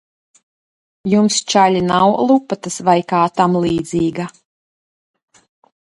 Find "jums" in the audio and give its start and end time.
1.13-1.37